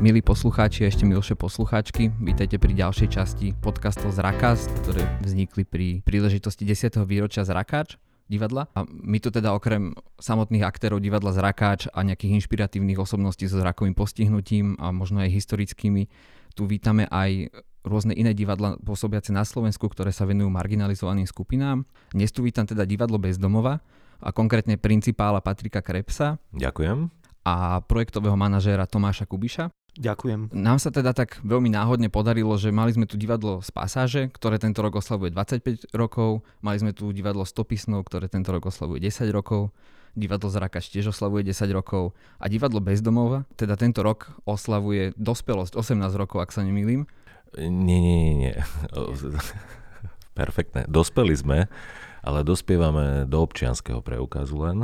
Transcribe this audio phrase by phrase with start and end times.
[0.00, 2.08] milí poslucháči a ešte milšie poslucháčky.
[2.22, 7.04] Vítajte pri ďalšej časti podcastov Zrakast, ktoré vznikli pri príležitosti 10.
[7.04, 8.00] výročia Zrakáč
[8.30, 8.70] divadla.
[8.72, 13.92] A my tu teda okrem samotných aktérov divadla Zrakáč a nejakých inšpiratívnych osobností so zrakovým
[13.92, 16.08] postihnutím a možno aj historickými,
[16.56, 17.52] tu vítame aj
[17.84, 21.84] rôzne iné divadla pôsobiace na Slovensku, ktoré sa venujú marginalizovaným skupinám.
[22.14, 23.82] Dnes tu vítam teda divadlo Bezdomova
[24.22, 26.38] a konkrétne principála Patrika Krepsa.
[26.54, 29.70] Ďakujem a projektového manažéra Tomáša Kubiša.
[29.92, 30.56] Ďakujem.
[30.56, 34.56] Nám sa teda tak veľmi náhodne podarilo, že mali sme tu divadlo z Pasáže, ktoré
[34.56, 39.28] tento rok oslavuje 25 rokov, mali sme tu divadlo Stopisnov, ktoré tento rok oslavuje 10
[39.28, 39.68] rokov,
[40.16, 46.00] divadlo Zrakač tiež oslavuje 10 rokov a divadlo Bezdomova, teda tento rok oslavuje dospelosť 18
[46.16, 47.04] rokov, ak sa nemýlim.
[47.60, 48.54] Nie, nie, nie, nie.
[50.40, 50.88] Perfektné.
[50.88, 51.68] Dospeli sme,
[52.24, 54.78] ale dospievame do občianského preukazu len.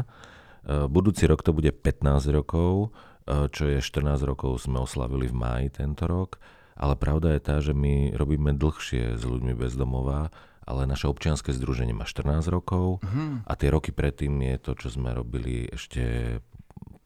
[0.69, 2.93] Eh, budúci rok to bude 15 rokov,
[3.29, 6.41] čo je 14 rokov sme oslavili v máji tento rok,
[6.79, 10.33] ale pravda je tá, že my robíme dlhšie s ľuďmi bez domova,
[10.69, 13.41] ale naše občianske združenie má 14 rokov uh-huh.
[13.49, 16.37] a tie roky predtým je to, čo sme robili ešte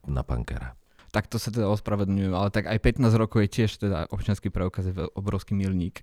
[0.06, 0.75] na Pankera.
[1.14, 4.91] Tak to sa teda ospravedlňujem, ale tak aj 15 rokov je tiež teda občianský preukaz
[4.91, 6.03] je obrovský milník.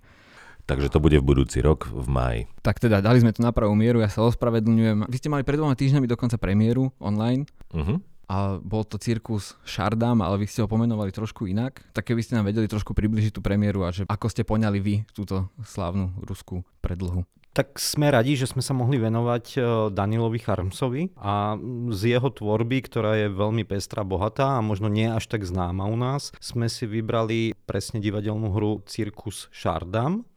[0.70, 2.42] Takže to bude v budúci rok v máji.
[2.62, 5.10] Tak teda, dali sme to na pravú mieru, ja sa ospravedlňujem.
[5.10, 7.50] Vy ste mali pred dvoma týždňami dokonca premiéru online.
[7.74, 7.98] Uh-huh.
[8.30, 11.82] A bol to cirkus Šardam, ale vy ste ho pomenovali trošku inak.
[11.98, 14.96] Tak keby ste nám vedeli trošku približiť tú premiéru a že ako ste poňali vy
[15.18, 17.26] túto slávnu ruskú predlhu.
[17.50, 21.58] Tak sme radi, že sme sa mohli venovať e, Danilovi Charmsovi a
[21.90, 25.98] z jeho tvorby, ktorá je veľmi pestrá, bohatá a možno nie až tak známa u
[25.98, 30.30] nás, sme si vybrali presne divadelnú hru Cirkus Šardam,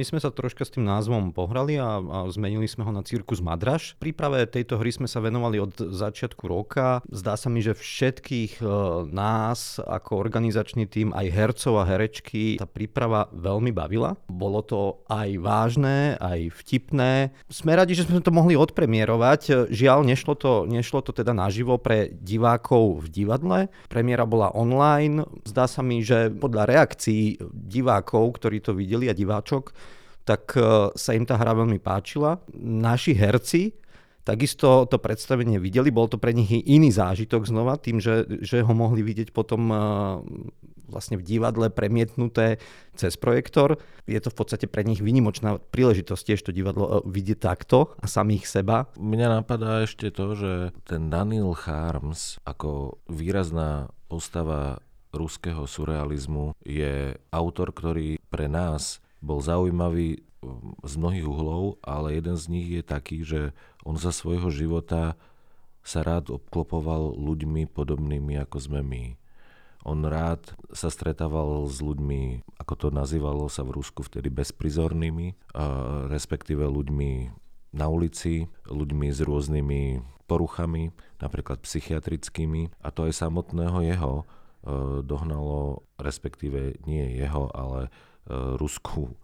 [0.00, 3.44] my sme sa troška s tým názvom pohrali a, a zmenili sme ho na Cirkus
[3.44, 4.00] Madraš.
[4.00, 7.04] V príprave tejto hry sme sa venovali od začiatku roka.
[7.12, 8.66] Zdá sa mi, že všetkých e,
[9.12, 14.16] nás ako organizačný tým, aj hercov a herečky, tá príprava veľmi bavila.
[14.32, 17.36] Bolo to aj vážne, aj vtipné.
[17.52, 19.68] Sme radi, že sme to mohli odpremierovať.
[19.68, 23.58] Žiaľ, nešlo to, nešlo to teda naživo pre divákov v divadle.
[23.92, 25.28] Premiéra bola online.
[25.44, 29.89] Zdá sa mi, že podľa reakcií divákov, ktorí to videli a diváčok,
[30.30, 32.38] tak e, sa im tá hra veľmi páčila.
[32.62, 33.74] Naši herci
[34.22, 38.70] takisto to predstavenie videli, bol to pre nich iný zážitok znova, tým, že, že ho
[38.70, 39.76] mohli vidieť potom e,
[40.86, 42.62] vlastne v divadle premietnuté
[42.94, 43.82] cez projektor.
[44.06, 48.06] Je to v podstate pre nich vynimočná príležitosť tiež to divadlo e, vidieť takto a
[48.06, 48.86] samých seba.
[48.94, 50.52] Mňa napadá ešte to, že
[50.86, 54.78] ten Daniel Harms ako výrazná postava
[55.10, 62.36] ruského surrealizmu je autor, ktorý pre nás bol zaujímavý um, z mnohých uhlov, ale jeden
[62.36, 63.40] z nich je taký, že
[63.84, 65.16] on za svojho života
[65.80, 69.04] sa rád obklopoval ľuďmi podobnými ako sme my.
[69.80, 70.44] On rád
[70.76, 75.40] sa stretával s ľuďmi, ako to nazývalo sa v Rusku vtedy, bezprizornými,
[76.12, 77.32] respektíve ľuďmi
[77.72, 79.82] na ulici, ľuďmi s rôznymi
[80.28, 82.70] poruchami, napríklad psychiatrickými.
[82.84, 84.24] A to aj samotného jeho e,
[85.00, 87.88] dohnalo, respektíve nie jeho, ale
[88.28, 89.14] ruskú e,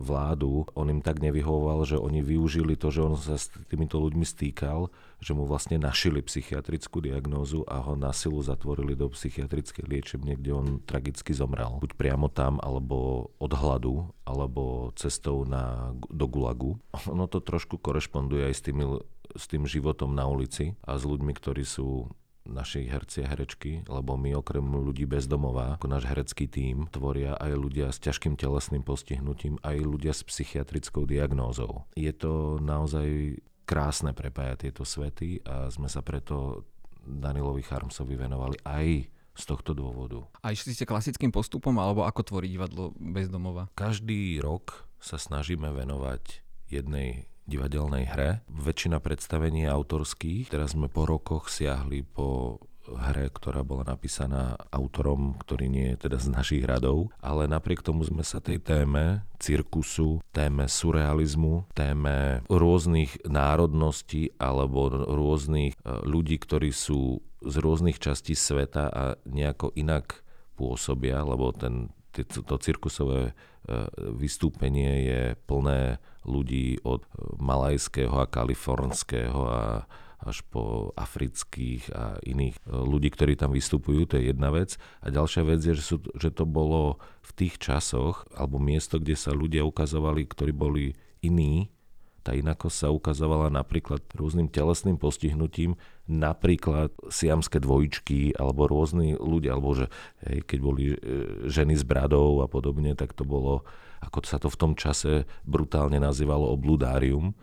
[0.00, 4.26] vládu, on im tak nevyhovoval, že oni využili to, že on sa s týmito ľuďmi
[4.26, 4.90] stýkal,
[5.22, 10.50] že mu vlastne našili psychiatrickú diagnózu a ho na silu zatvorili do psychiatrickej liečebne, kde
[10.52, 11.80] on tragicky zomrel.
[11.80, 16.76] Buď priamo tam, alebo od hladu, alebo cestou na, do Gulagu.
[17.12, 18.84] Ono to trošku korešponduje aj s, tými,
[19.32, 22.12] s tým životom na ulici a s ľuďmi, ktorí sú
[22.44, 27.36] naši herci a herečky, lebo my okrem ľudí bez domova, ako náš herecký tím, tvoria
[27.40, 31.88] aj ľudia s ťažkým telesným postihnutím, aj ľudia s psychiatrickou diagnózou.
[31.96, 36.68] Je to naozaj krásne prepájať tieto svety a sme sa preto
[37.04, 40.24] Danilovi Charmsovi venovali aj z tohto dôvodu.
[40.46, 43.66] A išli ste klasickým postupom, alebo ako tvorí divadlo bez domova?
[43.74, 48.30] Každý rok sa snažíme venovať jednej divadelnej hre.
[48.48, 50.48] Väčšina predstavení autorských.
[50.48, 56.18] Teraz sme po rokoch siahli po hre, ktorá bola napísaná autorom, ktorý nie je teda
[56.20, 63.24] z našich radov, ale napriek tomu sme sa tej téme cirkusu, téme surrealizmu, téme rôznych
[63.24, 70.24] národností alebo rôznych e, ľudí, ktorí sú z rôznych častí sveta a nejako inak
[70.56, 73.32] pôsobia, lebo ten, to cirkusové e,
[74.14, 77.02] vystúpenie je plné ľudí od
[77.42, 79.62] malajského a kalifornského a
[80.24, 84.80] až po afrických a iných e, ľudí, ktorí tam vystupujú, to je jedna vec.
[85.04, 89.18] A ďalšia vec je, že, sú, že to bolo v tých časoch, alebo miesto, kde
[89.18, 91.73] sa ľudia ukazovali, ktorí boli iní,
[92.24, 95.76] tá inakosť sa ukazovala napríklad rôznym telesným postihnutím,
[96.08, 99.92] napríklad siamské dvojičky alebo rôzni ľudia, alebo že
[100.24, 100.98] hej, keď boli e,
[101.52, 103.68] ženy s bradou a podobne, tak to bolo,
[104.00, 107.36] ako sa to v tom čase brutálne nazývalo, obludárium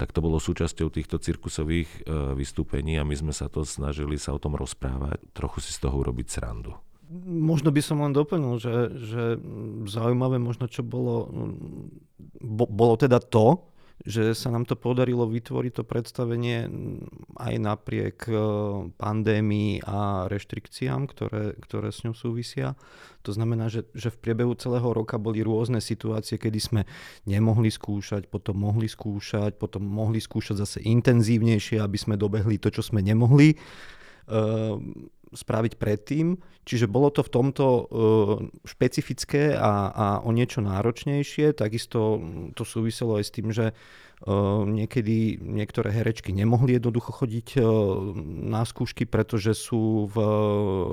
[0.00, 1.98] tak to bolo súčasťou týchto cirkusových e,
[2.34, 6.02] vystúpení a my sme sa to snažili sa o tom rozprávať, trochu si z toho
[6.02, 6.74] urobiť srandu.
[7.22, 9.22] Možno by som len doplnil, že, že
[9.86, 11.28] zaujímavé možno, čo bolo,
[12.40, 13.62] bo, bolo teda to,
[14.02, 16.66] že sa nám to podarilo vytvoriť to predstavenie
[17.38, 18.34] aj napriek e,
[18.98, 22.74] pandémii a reštrikciám, ktoré, ktoré s ňou súvisia.
[23.22, 26.82] To znamená, že, že v priebehu celého roka boli rôzne situácie, kedy sme
[27.30, 32.82] nemohli skúšať, potom mohli skúšať, potom mohli skúšať zase intenzívnejšie, aby sme dobehli to, čo
[32.82, 33.54] sme nemohli.
[34.26, 34.78] Uh,
[35.32, 36.38] spraviť predtým.
[36.62, 37.84] Čiže bolo to v tomto uh,
[38.62, 41.58] špecifické a, a o niečo náročnejšie.
[41.58, 42.22] Takisto
[42.54, 47.64] to súviselo aj s tým, že uh, niekedy niektoré herečky nemohli jednoducho chodiť uh,
[48.46, 50.16] na skúšky, pretože sú v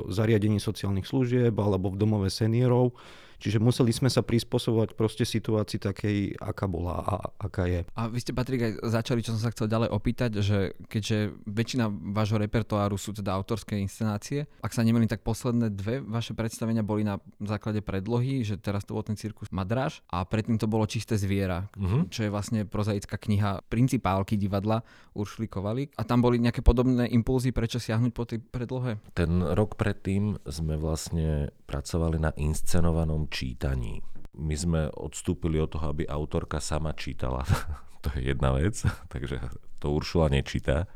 [0.09, 2.97] zariadení sociálnych služieb alebo v domove seniorov
[3.39, 7.87] Čiže museli sme sa prispôsobovať proste situácii takej, aká bola a aká je.
[7.95, 11.87] A vy ste, Patrik, aj začali, čo som sa chcel ďalej opýtať, že keďže väčšina
[12.11, 17.07] vášho repertoáru sú teda autorské inscenácie, ak sa nemýlim, tak posledné dve vaše predstavenia boli
[17.07, 21.15] na základe predlohy, že teraz to bol ten cirkus Madráž a predtým to bolo Čisté
[21.15, 22.11] zviera, uh-huh.
[22.11, 24.83] čo je vlastne prozaická kniha principálky divadla
[25.15, 25.95] Uršli Kovalik.
[25.95, 28.99] A tam boli nejaké podobné impulzy, prečo siahnuť po tej predlohe?
[29.15, 34.01] Ten rok predtým sme vlastne pracovali na inscenovanom čítaní.
[34.35, 37.45] My sme odstúpili od toho, aby autorka sama čítala.
[38.03, 38.81] to je jedna vec,
[39.13, 39.39] takže
[39.79, 40.89] to Uršula nečíta.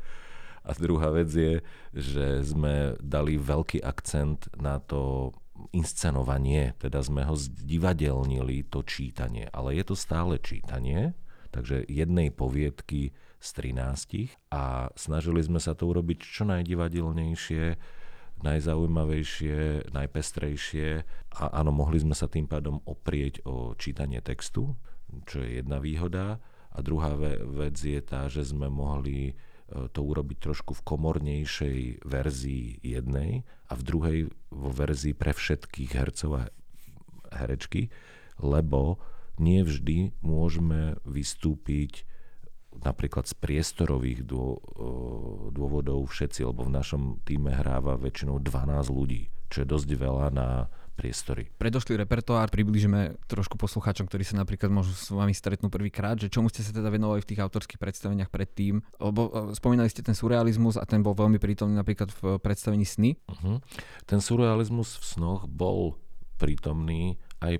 [0.64, 1.60] A druhá vec je,
[1.92, 5.32] že sme dali veľký akcent na to
[5.76, 9.46] inscenovanie, teda sme ho zdivadelnili, to čítanie.
[9.52, 11.12] Ale je to stále čítanie,
[11.52, 13.12] takže jednej poviedky
[13.44, 17.64] z 13 a snažili sme sa to urobiť čo najdivadelnejšie,
[18.42, 20.88] najzaujímavejšie, najpestrejšie
[21.38, 24.74] a áno, mohli sme sa tým pádom oprieť o čítanie textu,
[25.28, 26.42] čo je jedna výhoda.
[26.74, 29.32] A druhá vec je tá, že sme mohli e,
[29.94, 34.20] to urobiť trošku v komornejšej verzii jednej a v druhej
[34.50, 36.42] vo verzii pre všetkých hercov a
[37.30, 37.94] herečky,
[38.42, 38.98] lebo
[39.38, 42.06] nie vždy môžeme vystúpiť
[42.82, 44.26] napríklad z priestorových
[45.52, 50.48] dôvodov všetci, lebo v našom týme hráva väčšinou 12 ľudí, čo je dosť veľa na
[50.94, 51.50] priestory.
[51.58, 56.46] Predošlý repertoár približíme trošku poslucháčom, ktorí sa napríklad môžu s vami stretnúť prvýkrát, že čomu
[56.48, 60.78] ste sa teda venovali v tých autorských predstaveniach predtým, lebo e, spomínali ste ten surrealizmus
[60.78, 63.18] a ten bol veľmi prítomný napríklad v predstavení sny.
[63.26, 63.58] Uh-huh.
[64.06, 65.98] Ten surrealizmus v snoch bol
[66.38, 67.58] prítomný aj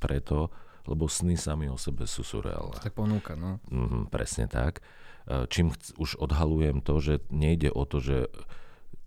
[0.00, 0.48] preto,
[0.84, 2.80] lebo sny sami o sebe sú surreálne.
[2.80, 3.60] Tak ponúka, no.
[3.72, 4.84] Mm, presne tak.
[5.24, 8.28] E, čím chc- už odhalujem to, že nejde o to, že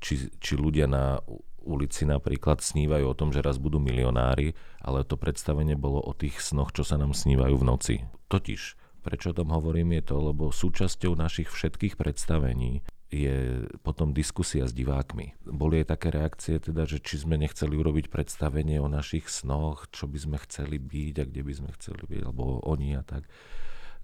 [0.01, 1.21] či, či ľudia na
[1.67, 6.39] ulici napríklad snívajú o tom, že raz budú milionári, ale to predstavenie bolo o tých
[6.39, 7.95] snoch, čo sa nám snívajú v noci.
[8.31, 8.61] Totiž,
[9.03, 14.75] prečo o tom hovorím, je to, lebo súčasťou našich všetkých predstavení je potom diskusia s
[14.75, 15.39] divákmi.
[15.47, 20.11] Boli aj také reakcie, teda, že či sme nechceli urobiť predstavenie o našich snoch, čo
[20.11, 23.23] by sme chceli byť a kde by sme chceli byť, alebo oni a tak.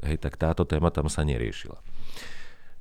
[0.04, 1.84] Hej, tak táto téma tam sa neriešila.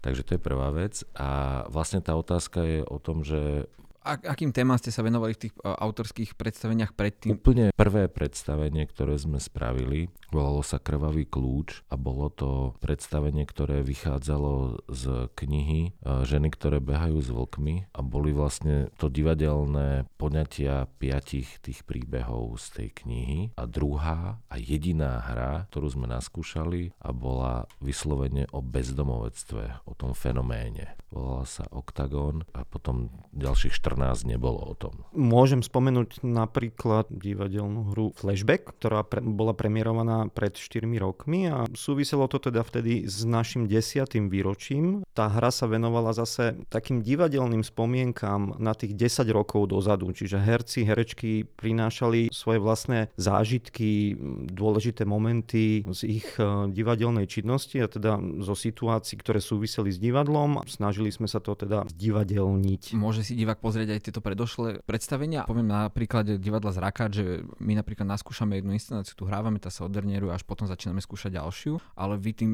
[0.02, 1.02] Takže to je prvá vec.
[1.18, 3.70] A vlastne tá otázka je o tom, že
[4.02, 7.38] akým témam ste sa venovali v tých uh, autorských predstaveniach predtým?
[7.38, 13.86] Úplne prvé predstavenie, ktoré sme spravili, volalo sa Krvavý kľúč a bolo to predstavenie, ktoré
[13.86, 20.90] vychádzalo z knihy uh, Ženy, ktoré behajú s vlkmi a boli vlastne to divadelné poňatia
[20.98, 23.40] piatich tých príbehov z tej knihy.
[23.54, 30.16] A druhá a jediná hra, ktorú sme naskúšali a bola vyslovene o bezdomovectve, o tom
[30.16, 30.98] fenoméne.
[31.12, 35.04] Volala sa Octagon a potom ďalších 14 14 nebolo o tom.
[35.12, 42.24] Môžem spomenúť napríklad divadelnú hru Flashback, ktorá pre, bola premiérovaná pred 4 rokmi a súviselo
[42.32, 45.04] to teda vtedy s našim desiatým výročím.
[45.12, 50.88] Tá hra sa venovala zase takým divadelným spomienkam na tých 10 rokov dozadu, čiže herci,
[50.88, 54.16] herečky prinášali svoje vlastné zážitky,
[54.48, 60.64] dôležité momenty z ich e, divadelnej činnosti a teda zo situácií, ktoré súviseli s divadlom.
[60.64, 62.96] Snažili sme sa to teda divadelniť.
[62.96, 65.42] Môže si divák pozrieť pozrieť aj tieto predošlé predstavenia.
[65.42, 69.74] Poviem na príklade divadla z Raka, že my napríklad naskúšame jednu inscenáciu, tu hrávame, tá
[69.74, 72.52] sa odernieruje, až potom začíname skúšať ďalšiu, ale vy tým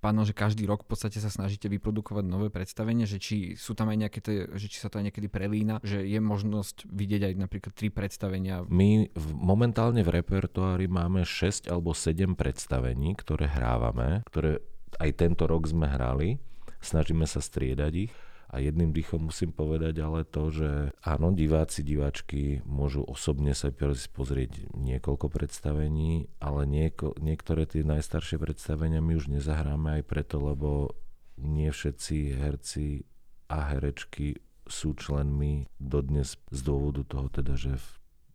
[0.00, 3.92] pánom, že každý rok v podstate sa snažíte vyprodukovať nové predstavenie, že či sú tam
[3.92, 7.34] aj nejaké, tie, že či sa to aj niekedy prelína, že je možnosť vidieť aj
[7.36, 8.64] napríklad tri predstavenia.
[8.72, 14.64] My v, momentálne v repertoári máme 6 alebo 7 predstavení, ktoré hrávame, ktoré
[14.96, 16.40] aj tento rok sme hrali.
[16.80, 18.12] Snažíme sa striedať ich
[18.52, 23.72] a jedným dýchom musím povedať ale to, že áno, diváci, diváčky môžu osobne sa
[24.12, 30.92] pozrieť niekoľko predstavení, ale nieko, niektoré tie najstaršie predstavenia my už nezahráme aj preto, lebo
[31.40, 33.08] nie všetci herci
[33.48, 34.36] a herečky
[34.68, 37.86] sú členmi dodnes z dôvodu toho teda, že v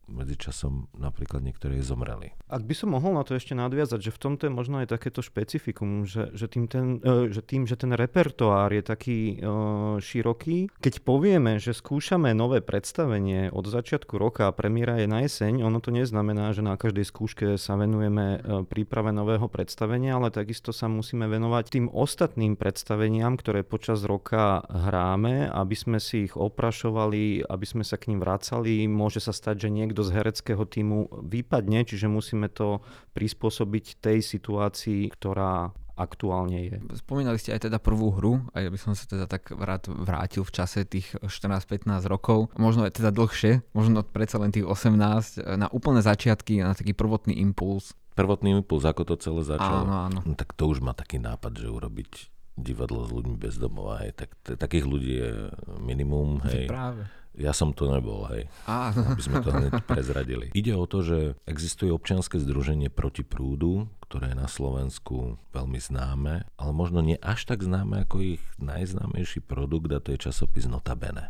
[0.08, 2.34] medzičasom napríklad niektorí zomreli.
[2.48, 5.20] Ak by som mohol na to ešte nadviazať, že v tomto je možno aj takéto
[5.20, 10.72] špecifikum, že, že, tým, ten, e, že tým, že ten repertoár je taký uh, široký,
[10.80, 15.84] keď povieme, že skúšame nové predstavenie od začiatku roka a premiéra je na jeseň, ono
[15.84, 20.88] to neznamená, že na každej skúške sa venujeme uh, príprave nového predstavenia, ale takisto sa
[20.88, 27.66] musíme venovať tým ostatným predstaveniam, ktoré počas roka hráme, aby sme si ich oprašovali, aby
[27.68, 28.88] sme sa k ním vracali.
[28.88, 32.86] Môže sa stať, že niekto niekto z hereckého týmu vypadne, čiže musíme to
[33.18, 36.78] prispôsobiť tej situácii, ktorá aktuálne je.
[37.02, 40.46] Spomínali ste aj teda prvú hru a ja by som sa teda tak rád vrátil
[40.46, 45.66] v čase tých 14-15 rokov, možno aj teda dlhšie, možno predsa len tých 18, na
[45.74, 47.98] úplné začiatky, na taký prvotný impuls.
[48.14, 49.90] Prvotný impuls, ako to celé začalo?
[49.90, 50.20] Áno, áno.
[50.22, 54.14] No, tak to už má taký nápad, že urobiť divadlo s ľuďmi bez domova, hej.
[54.14, 55.34] Tak, t- takých ľudí je
[55.82, 56.70] minimum, hej.
[56.70, 57.10] Práve.
[57.38, 58.50] Ja som to nebol, hej.
[58.66, 58.90] Á.
[58.98, 60.50] Aby sme to hneď prezradili.
[60.58, 66.50] Ide o to, že existuje občianske združenie proti prúdu, ktoré je na Slovensku veľmi známe,
[66.58, 71.30] ale možno nie až tak známe ako ich najznámejší produkt a to je časopis Notabene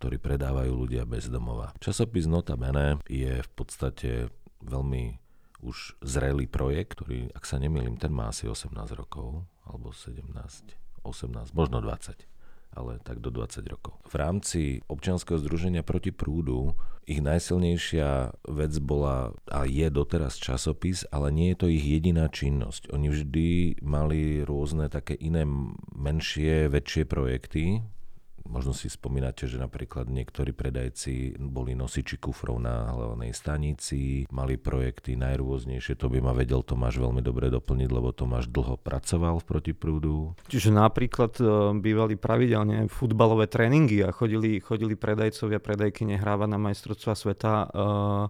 [0.00, 1.76] ktorý predávajú ľudia bez domova.
[1.76, 4.32] Časopis Notabene je v podstate
[4.64, 5.20] veľmi
[5.60, 10.24] už zrelý projekt, ktorý, ak sa nemýlim, ten má asi 18 rokov, alebo 17,
[11.04, 12.30] 18, možno 20
[12.74, 13.98] ale tak do 20 rokov.
[14.06, 16.74] V rámci občianskeho združenia proti prúdu
[17.10, 22.94] ich najsilnejšia vec bola a je doteraz časopis, ale nie je to ich jediná činnosť.
[22.94, 23.48] Oni vždy
[23.82, 25.42] mali rôzne také iné
[25.90, 27.82] menšie, väčšie projekty,
[28.50, 35.14] Možno si spomínate, že napríklad niektorí predajci boli nosiči kufrov na hlavnej stanici, mali projekty
[35.14, 40.34] najrôznejšie, to by ma vedel Tomáš veľmi dobre doplniť, lebo Tomáš dlho pracoval v protiprúdu.
[40.50, 41.44] Čiže napríklad e,
[41.78, 48.26] bývali pravidelne futbalové tréningy a chodili, chodili predajcovia, predajky nehrávať na majstrovstvá sveta uh,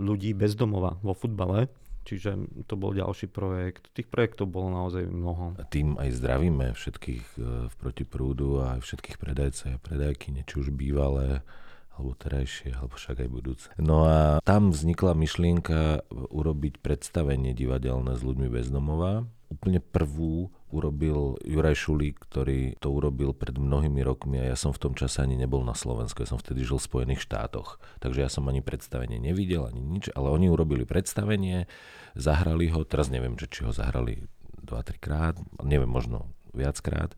[0.00, 1.68] ľudí bez domova vo futbale.
[2.08, 3.92] Čiže to bol ďalší projekt.
[3.92, 5.60] Tých projektov bolo naozaj mnoho.
[5.60, 10.54] A tým aj zdravíme všetkých e, v protiprúdu a aj všetkých predajcov a predajky, či
[10.56, 11.44] už bývalé,
[11.92, 13.68] alebo terajšie, alebo však aj budúce.
[13.76, 19.28] No a tam vznikla myšlienka urobiť predstavenie divadelné s ľuďmi bez domova.
[19.48, 24.82] Úplne prvú urobil Juraj Šulík, ktorý to urobil pred mnohými rokmi a ja som v
[24.84, 28.28] tom čase ani nebol na Slovensku, ja som vtedy žil v Spojených štátoch, takže ja
[28.28, 31.64] som ani predstavenie nevidel, ani nič, ale oni urobili predstavenie,
[32.12, 34.28] zahrali ho, teraz neviem, či ho zahrali
[34.60, 37.16] 2-3 krát, neviem, možno viackrát,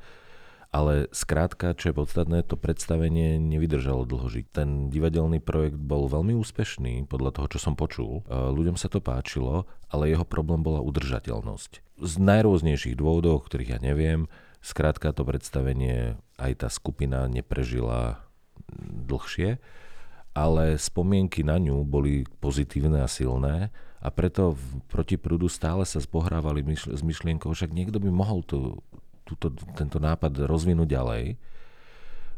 [0.71, 4.47] ale skrátka, čo je podstatné, to predstavenie nevydržalo dlho žiť.
[4.55, 8.23] Ten divadelný projekt bol veľmi úspešný, podľa toho, čo som počul.
[8.23, 11.83] E, ľuďom sa to páčilo, ale jeho problém bola udržateľnosť.
[11.99, 14.31] Z najrôznejších dôvodov, ktorých ja neviem,
[14.63, 18.23] skrátka to predstavenie aj tá skupina neprežila
[19.11, 19.59] dlhšie,
[20.39, 26.63] ale spomienky na ňu boli pozitívne a silné a preto v protiprúdu stále sa zbohrávali
[26.63, 28.79] myšl- s myšlienkou, však niekto by mohol tú
[29.31, 31.25] túto, tento nápad rozvinúť ďalej.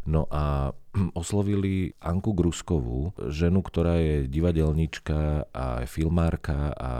[0.04, 0.75] No a
[1.20, 6.92] oslovili Anku Gruskovú, ženu, ktorá je divadelníčka a filmárka a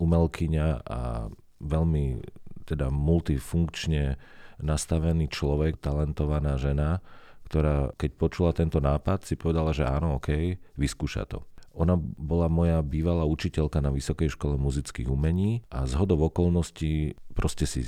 [0.00, 1.28] umelkyňa a
[1.60, 2.04] veľmi
[2.66, 4.18] teda multifunkčne
[4.58, 7.04] nastavený človek, talentovaná žena,
[7.46, 11.46] ktorá keď počula tento nápad, si povedala, že áno, ok, vyskúša to.
[11.76, 17.68] Ona bola moja bývalá učiteľka na Vysokej škole muzických umení a z hodov okolností proste
[17.68, 17.84] si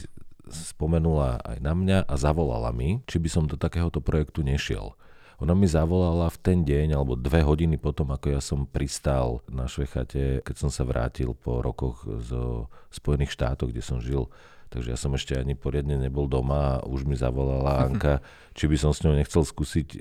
[0.51, 4.97] spomenula aj na mňa a zavolala mi, či by som do takéhoto projektu nešiel.
[5.39, 9.71] Ona mi zavolala v ten deň alebo dve hodiny potom, ako ja som pristal na
[9.71, 14.27] Švechate, keď som sa vrátil po rokoch zo Spojených štátov, kde som žil
[14.69, 18.21] takže ja som ešte ani poriadne nebol doma a už mi zavolala Anka,
[18.53, 19.99] či by som s ňou nechcel skúsiť e,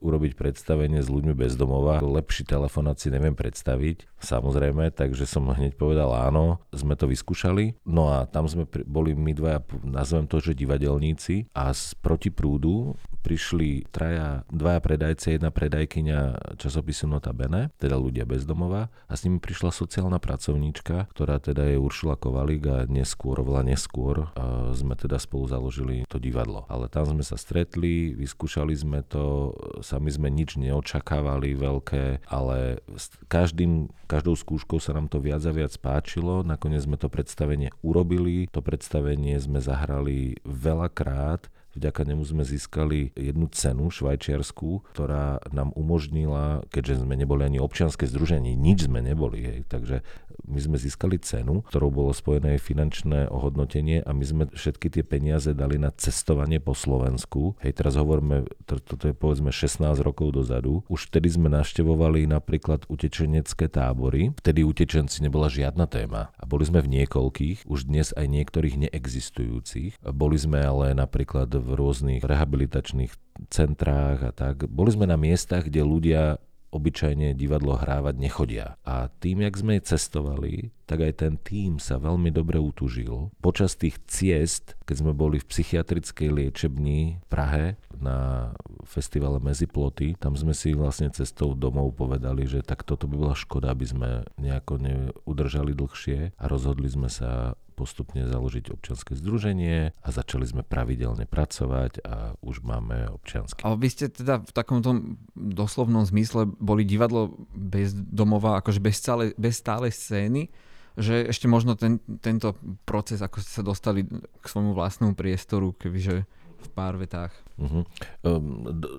[0.00, 1.98] urobiť predstavenie s ľuďmi bez domova.
[2.04, 7.80] Lepší telefonát si neviem predstaviť, samozrejme, takže som hneď povedal áno, sme to vyskúšali.
[7.88, 13.86] No a tam sme boli my dvaja, nazvem to, že divadelníci a z protiprúdu prišli
[13.92, 16.18] traja, dvaja predajce, jedna predajkyňa
[16.56, 21.76] časopisu Nota Bene, teda ľudia bezdomová a s nimi prišla sociálna pracovníčka, ktorá teda je
[21.76, 24.32] Uršula Kovalík a neskôr, oveľa neskôr
[24.72, 26.64] sme teda spolu založili to divadlo.
[26.72, 29.52] Ale tam sme sa stretli, vyskúšali sme to,
[29.84, 35.52] sami sme nič neočakávali veľké, ale s každým, každou skúškou sa nám to viac a
[35.52, 42.42] viac páčilo, nakoniec sme to predstavenie urobili, to predstavenie sme zahrali veľakrát, Vďaka nemu sme
[42.42, 48.98] získali jednu cenu švajčiarsku, ktorá nám umožnila, keďže sme neboli ani občianske združenie, nič sme
[48.98, 50.02] neboli, hej, takže
[50.46, 55.52] my sme získali cenu, ktorou bolo spojené finančné ohodnotenie a my sme všetky tie peniaze
[55.52, 57.58] dali na cestovanie po Slovensku.
[57.60, 60.82] Hej, teraz hovoríme, toto je povedzme 16 rokov dozadu.
[60.90, 64.34] Už vtedy sme naštevovali napríklad utečenecké tábory.
[64.38, 66.34] Vtedy utečenci nebola žiadna téma.
[66.36, 70.02] A boli sme v niekoľkých, už dnes aj niektorých neexistujúcich.
[70.10, 73.12] Boli sme ale napríklad v rôznych rehabilitačných
[73.48, 74.68] centrách a tak.
[74.68, 76.22] Boli sme na miestach, kde ľudia
[76.70, 78.78] obyčajne divadlo hrávať nechodia.
[78.86, 83.30] A tým, jak sme cestovali, tak aj ten tým sa veľmi dobre utužil.
[83.38, 88.50] Počas tých ciest, keď sme boli v psychiatrickej liečebni v Prahe na
[88.86, 93.70] festivale Meziploty, tam sme si vlastne cestou domov povedali, že tak toto by bola škoda,
[93.70, 100.44] aby sme nejako neudržali dlhšie a rozhodli sme sa postupne založiť občianske združenie a začali
[100.44, 103.62] sme pravidelne pracovať a už máme občianske.
[103.62, 109.32] Ale vy ste teda v takomto doslovnom zmysle boli divadlo bez domova, akože bez, stále,
[109.38, 110.52] bez stálej scény,
[110.98, 116.26] že ešte možno ten, tento proces, ako ste sa dostali k svojmu vlastnému priestoru, kebyže
[116.60, 117.32] v pár vetách.
[117.56, 117.88] Uh-huh.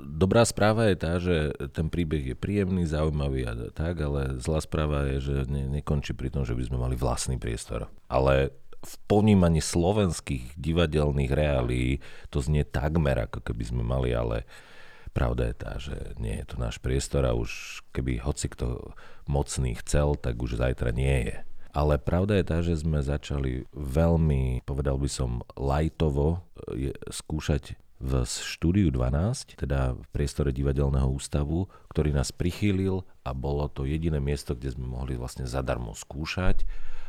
[0.06, 5.06] Dobrá správa je tá, že ten príbeh je príjemný, zaujímavý a tak, ale zlá správa
[5.14, 7.90] je, že ne, nekončí pri tom, že by sme mali vlastný priestor.
[8.10, 12.02] Ale v ponímaní slovenských divadelných reálií
[12.34, 14.50] to znie takmer, ako keby sme mali, ale
[15.14, 18.98] pravda je tá, že nie je to náš priestor a už keby hoci kto
[19.30, 21.38] mocný chcel, tak už zajtra nie je.
[21.72, 28.26] Ale pravda je tá, že sme začali veľmi, povedal by som, lajtovo e, skúšať v
[28.26, 34.58] štúdiu 12, teda v priestore divadelného ústavu, ktorý nás prichýlil a bolo to jediné miesto,
[34.58, 36.66] kde sme mohli vlastne zadarmo skúšať.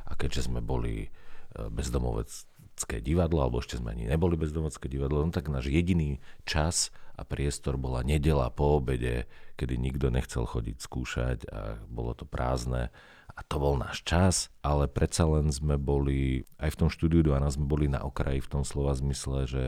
[0.07, 1.09] A keďže sme boli
[1.53, 7.23] bezdomovecké divadlo, alebo ešte sme ani neboli bezdomovecké divadlo, no tak náš jediný čas a
[7.23, 9.29] priestor bola nedela po obede,
[9.61, 12.89] kedy nikto nechcel chodiť skúšať a bolo to prázdne.
[13.33, 17.57] A to bol náš čas, ale predsa len sme boli, aj v tom štúdiu 12
[17.57, 19.65] sme boli na okraji v tom slova zmysle, že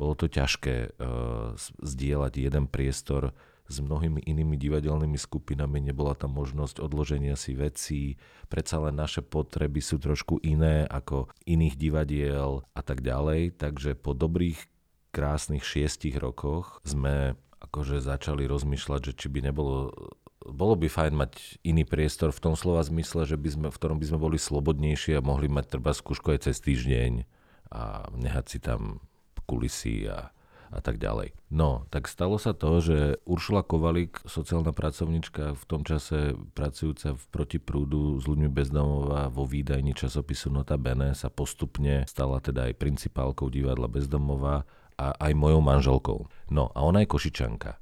[0.00, 1.52] bolo to ťažké uh,
[1.84, 3.36] zdieľať jeden priestor
[3.72, 8.20] s mnohými inými divadelnými skupinami, nebola tam možnosť odloženia si vecí,
[8.52, 14.12] predsa len naše potreby sú trošku iné ako iných divadiel a tak ďalej, takže po
[14.12, 14.60] dobrých
[15.12, 19.92] krásnych šiestich rokoch sme akože začali rozmýšľať, že či by nebolo
[20.42, 24.02] bolo by fajn mať iný priestor v tom slova zmysle, že by sme, v ktorom
[24.02, 27.22] by sme boli slobodnejší a mohli mať treba skúšku aj cez týždeň
[27.70, 28.98] a nehať si tam
[29.46, 30.34] kulisy a
[30.72, 31.36] a tak ďalej.
[31.52, 37.24] No, tak stalo sa to, že Uršula Kovalík, sociálna pracovnička v tom čase pracujúca v
[37.28, 43.52] protiprúdu s ľuďmi bezdomová vo výdajni časopisu Nota Bene sa postupne stala teda aj principálkou
[43.52, 44.64] divadla bezdomová
[44.96, 46.18] a aj mojou manželkou.
[46.48, 47.81] No a ona je košičanka.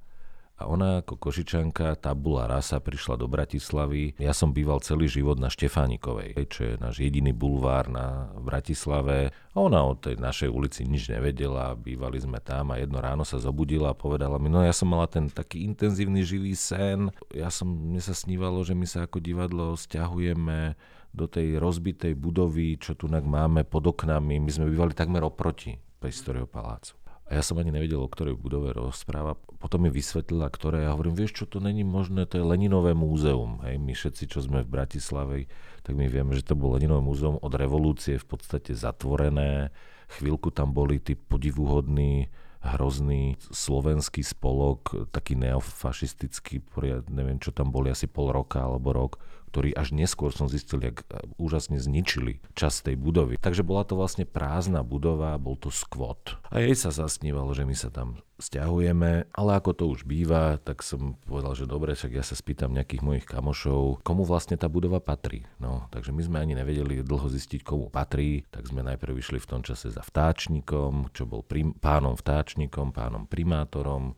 [0.60, 4.20] A ona ako košičanka tabula rasa prišla do Bratislavy.
[4.20, 9.32] Ja som býval celý život na Štefánikovej, čo je náš jediný bulvár na Bratislave.
[9.32, 13.40] A ona o tej našej ulici nič nevedela, bývali sme tam a jedno ráno sa
[13.40, 17.08] zobudila a povedala mi, no ja som mala ten taký intenzívny živý sen.
[17.32, 20.76] Ja som, mne sa snívalo, že my sa ako divadlo stiahujeme
[21.16, 24.36] do tej rozbitej budovy, čo tu máme pod oknami.
[24.36, 26.99] My sme bývali takmer oproti Pestorieho palácu.
[27.30, 29.38] A ja som ani nevedel, o ktorej budove rozpráva.
[29.62, 30.82] Potom mi vysvetlila, ktoré.
[30.82, 33.62] Ja hovorím, vieš čo, to není možné, to je Leninové múzeum.
[33.62, 35.46] Hej, my všetci, čo sme v Bratislave,
[35.86, 39.70] tak my vieme, že to bolo Leninové múzeum od revolúcie v podstate zatvorené.
[40.10, 46.60] Chvíľku tam boli tí podivuhodní hrozný slovenský spolok, taký neofašistický,
[47.08, 49.12] neviem čo tam boli, asi pol roka alebo rok,
[49.50, 51.02] ktorí až neskôr som zistil, jak
[51.36, 53.34] úžasne zničili čas tej budovy.
[53.42, 56.38] Takže bola to vlastne prázdna budova, bol to skvot.
[56.54, 60.80] A jej sa zasnívalo, že my sa tam stiahujeme, ale ako to už býva, tak
[60.80, 64.98] som povedal, že dobre, však ja sa spýtam nejakých mojich kamošov, komu vlastne tá budova
[64.98, 65.44] patrí.
[65.60, 69.50] No, takže my sme ani nevedeli dlho zistiť, komu patrí, tak sme najprv vyšli v
[69.50, 74.16] tom čase za vtáčnikom, čo bol prim- pánom vtáčnikom, pánom primátorom,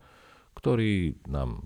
[0.55, 1.61] ktorý nám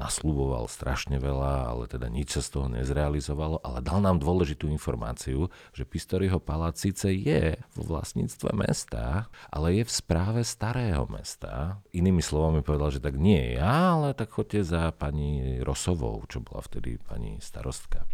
[0.00, 5.52] nasľuboval strašne veľa, ale teda nič sa z toho nezrealizovalo, ale dal nám dôležitú informáciu,
[5.76, 11.84] že Pistoriho palác síce je vo vlastníctve mesta, ale je v správe starého mesta.
[11.92, 16.64] Inými slovami povedal, že tak nie ja, ale tak chodte za pani Rosovou, čo bola
[16.64, 18.08] vtedy pani starostka.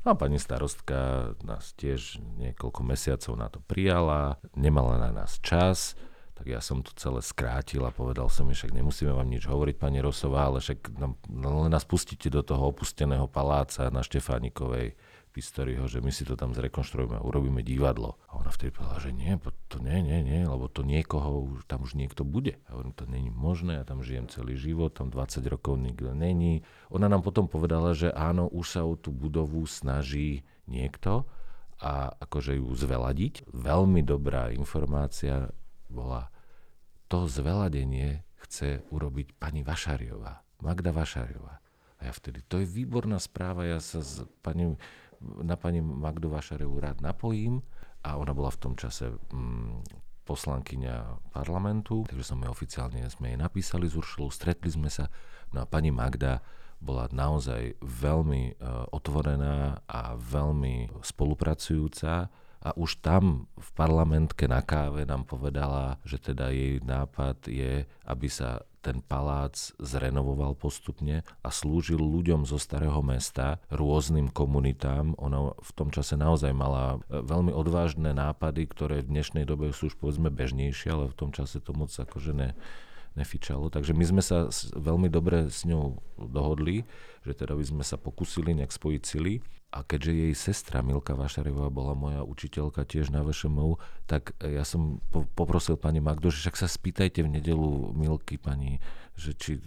[0.00, 5.92] A pani starostka nás tiež niekoľko mesiacov na to prijala, nemala na nás čas,
[6.40, 9.76] tak ja som to celé skrátil a povedal som mi, však nemusíme vám nič hovoriť,
[9.76, 14.96] pani Rosová, ale však nám, len nás pustíte do toho opusteného paláca na Štefánikovej
[15.36, 18.16] Pistoriho, že my si to tam zrekonštruujeme a urobíme divadlo.
[18.32, 19.36] A ona vtedy povedala, že nie,
[19.68, 22.56] to nie, nie, nie, lebo to niekoho, tam už niekto bude.
[22.72, 26.64] A hovorím, to není možné, ja tam žijem celý život, tam 20 rokov nikto není.
[26.88, 31.28] Ona nám potom povedala, že áno, už sa o tú budovu snaží niekto
[31.84, 33.44] a akože ju zveladiť.
[33.52, 35.52] Veľmi dobrá informácia,
[35.90, 36.30] bola,
[37.10, 41.60] to zveladenie chce urobiť pani Vašariová, Magda Vašariová.
[42.00, 44.72] A ja vtedy, to je výborná správa, ja sa s pani,
[45.20, 47.60] na pani Magdu Vašariovú rád napojím.
[48.00, 49.84] A ona bola v tom čase mm,
[50.24, 55.12] poslankyňa parlamentu, takže sme oficiálne sme jej napísali z Uršulu, stretli sme sa,
[55.52, 56.40] no a pani Magda
[56.80, 65.08] bola naozaj veľmi uh, otvorená a veľmi spolupracujúca a už tam v parlamentke na káve
[65.08, 72.00] nám povedala, že teda jej nápad je, aby sa ten palác zrenovoval postupne a slúžil
[72.00, 75.12] ľuďom zo starého mesta, rôznym komunitám.
[75.20, 79.92] Ona v tom čase naozaj mala e, veľmi odvážne nápady, ktoré v dnešnej dobe sú
[79.92, 82.56] už povedzme bežnejšie, ale v tom čase to moc akože ne,
[83.20, 83.68] nefičalo.
[83.68, 86.88] Takže my sme sa veľmi dobre s ňou dohodli,
[87.22, 91.70] že teda by sme sa pokusili nejak spojiť sily a keďže jej sestra Milka Vašarevá
[91.70, 93.78] bola moja učiteľka tiež na VŠMU,
[94.10, 98.82] tak ja som po- poprosil pani Magdo, že však sa spýtajte v nedelu Milky pani,
[99.14, 99.62] že či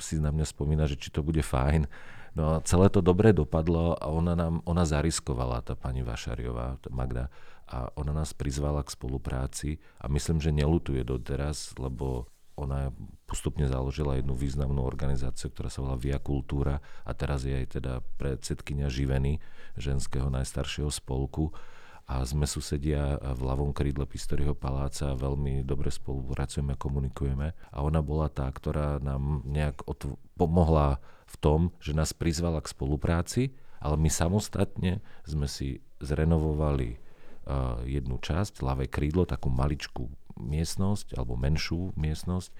[0.00, 1.86] si na mňa spomína, že či to bude fajn.
[2.34, 6.88] No a celé to dobre dopadlo a ona nám, ona zariskovala, tá pani Vašariová, tá
[6.90, 7.30] Magda,
[7.68, 12.26] a ona nás prizvala k spolupráci a myslím, že nelutuje doteraz, lebo
[12.58, 12.90] ona
[13.30, 18.02] postupne založila jednu významnú organizáciu, ktorá sa volá Via Kultúra a teraz je aj teda
[18.18, 19.38] predsedkynia živeny
[19.78, 21.54] ženského najstaršieho spolku.
[22.08, 27.52] A sme susedia v ľavom krídle Pistoriho paláca a veľmi dobre spolupracujeme, komunikujeme.
[27.68, 32.72] A ona bola tá, ktorá nám nejak otv- pomohla v tom, že nás prizvala k
[32.72, 33.42] spolupráci,
[33.76, 41.34] ale my samostatne sme si zrenovovali uh, jednu časť, ľavé krídlo, takú maličkú miestnosť alebo
[41.34, 42.54] menšiu miestnosť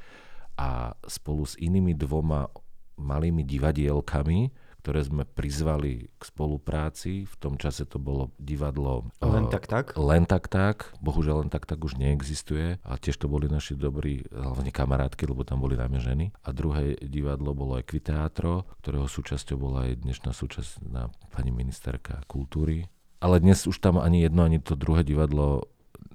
[0.59, 2.51] a spolu s inými dvoma
[2.99, 4.51] malými divadielkami,
[4.83, 7.27] ktoré sme prizvali k spolupráci.
[7.27, 9.11] V tom čase to bolo divadlo...
[9.23, 9.95] Len uh, tak tak?
[9.95, 10.95] Len tak tak.
[10.99, 12.83] Bohužiaľ len tak tak už neexistuje.
[12.83, 16.27] A tiež to boli naši dobrí, hlavne kamarátky, lebo tam boli najmä ženy.
[16.43, 22.89] A druhé divadlo bolo Equiteatro, ktorého súčasťou bola aj dnešná súčasná pani ministerka kultúry.
[23.19, 25.67] Ale dnes už tam ani jedno, ani to druhé divadlo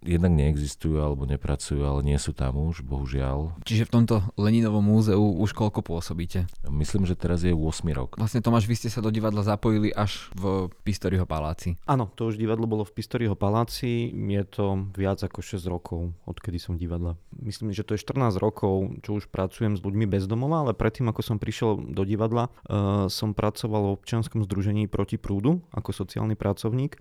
[0.03, 3.55] jednak neexistujú alebo nepracujú, ale nie sú tam už, bohužiaľ.
[3.63, 6.45] Čiže v tomto Leninovom múzeu už koľko pôsobíte?
[6.67, 8.19] Myslím, že teraz je 8 rok.
[8.19, 11.79] Vlastne Tomáš, vy ste sa do divadla zapojili až v Pistoriho paláci.
[11.87, 16.59] Áno, to už divadlo bolo v Pistoriho paláci, je to viac ako 6 rokov, odkedy
[16.59, 17.15] som divadla.
[17.31, 21.07] Myslím, že to je 14 rokov, čo už pracujem s ľuďmi bez domova, ale predtým,
[21.09, 26.35] ako som prišiel do divadla, uh, som pracoval v občianskom združení proti prúdu ako sociálny
[26.35, 26.99] pracovník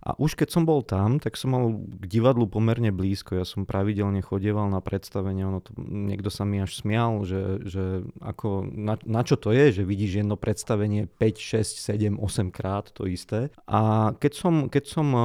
[0.00, 3.36] a už keď som bol tam, tak som mal k divadlu pomerne blízko.
[3.36, 5.52] Ja som pravidelne chodieval na predstavenia.
[5.52, 7.84] Ono to, niekto sa mi až smial, že, že
[8.24, 12.88] ako, na, na čo to je, že vidíš jedno predstavenie 5, 6, 7, 8 krát
[12.96, 13.52] to isté.
[13.68, 15.24] A keď som, keď som uh,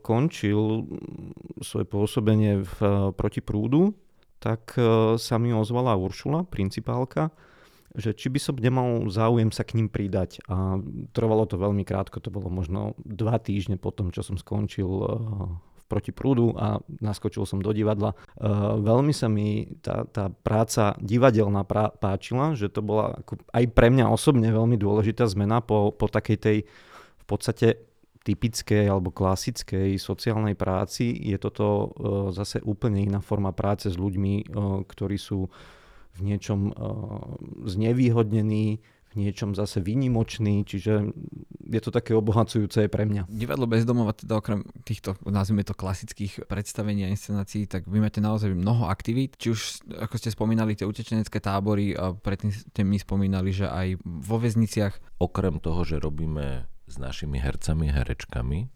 [0.00, 0.88] končil
[1.60, 3.92] svoje pôsobenie v, uh, proti prúdu,
[4.40, 7.28] tak uh, sa mi ozvala Uršula, principálka,
[7.94, 10.42] že či by som nemal záujem sa k ním pridať.
[10.50, 10.82] A
[11.14, 15.10] trvalo to veľmi krátko, to bolo možno dva týždne po tom, čo som skončil eh,
[15.86, 18.16] proti prúdu a naskočil som do divadla.
[18.34, 23.64] Uh, veľmi sa mi tá, tá práca divadelná prá, páčila, že to bola ako aj
[23.70, 26.58] pre mňa osobne veľmi dôležitá zmena po, po takej tej
[27.20, 27.84] v podstate
[28.24, 31.12] typickej alebo klasickej sociálnej práci.
[31.12, 31.84] Je toto uh,
[32.32, 34.50] zase úplne iná forma práce s ľuďmi,
[34.88, 35.46] ktorí sú
[36.14, 37.34] v niečom uh,
[37.66, 38.78] znevýhodnení,
[39.14, 41.14] v niečom zase výnimočný, čiže
[41.70, 43.30] je to také obohacujúce aj pre mňa.
[43.30, 48.50] Divadlo bezdomova, teda okrem týchto, nazvime to klasických predstavení a inscenácií, tak vy máte naozaj
[48.50, 53.54] mnoho aktivít, či už, ako ste spomínali, tie utečenecké tábory a predtým ste mi spomínali,
[53.54, 55.22] že aj vo väzniciach.
[55.22, 58.66] Okrem toho, že robíme s našimi hercami herečkami,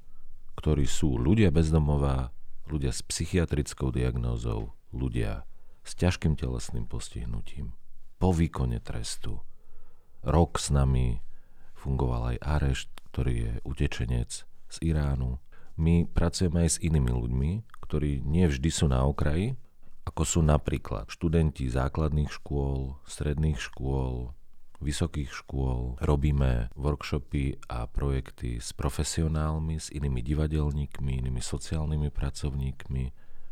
[0.54, 2.30] ktorí sú ľudia bezdomová,
[2.70, 5.42] ľudia s psychiatrickou diagnózou, ľudia
[5.88, 7.72] s ťažkým telesným postihnutím,
[8.20, 9.40] po výkone trestu.
[10.20, 11.24] Rok s nami
[11.72, 15.40] fungoval aj Arešt, ktorý je utečenec z Iránu.
[15.80, 19.56] My pracujeme aj s inými ľuďmi, ktorí nie vždy sú na okraji,
[20.04, 24.36] ako sú napríklad študenti základných škôl, stredných škôl,
[24.78, 33.04] vysokých škôl, robíme workshopy a projekty s profesionálmi, s inými divadelníkmi, inými sociálnymi pracovníkmi,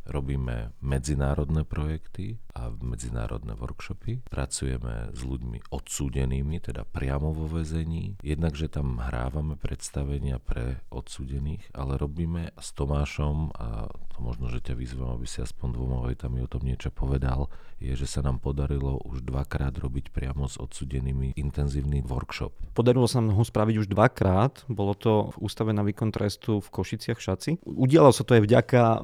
[0.06, 4.24] robíme medzinárodné projekty a medzinárodné workshopy.
[4.24, 8.16] Pracujeme s ľuďmi odsúdenými, teda priamo vo väzení.
[8.24, 14.64] Jednak, že tam hrávame predstavenia pre odsúdených, ale robíme s Tomášom, a to možno, že
[14.64, 18.40] ťa vyzvem, aby si aspoň dvoma vetami o tom niečo povedal, je, že sa nám
[18.40, 22.56] podarilo už dvakrát robiť priamo s odsudenými intenzívny workshop.
[22.72, 24.64] Podarilo sa nám ho spraviť už dvakrát.
[24.72, 27.60] Bolo to v Ústave na výkon trestu v Košiciach Šaci.
[27.68, 28.98] Udialo sa to aj vďaka e,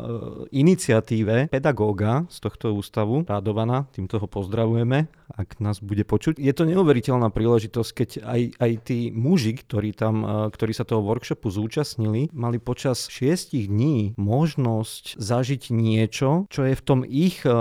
[0.92, 6.36] iniciatíve pedagóga z tohto ústavu, Rádovana, týmto ho pozdravujeme, ak nás bude počuť.
[6.36, 11.00] Je to neuveriteľná príležitosť, keď aj, aj tí muži, ktorí, tam, e, ktorí sa toho
[11.00, 17.52] workshopu zúčastnili, mali počas šiestich dní možnosť zažiť niečo, čo je v tom ich e,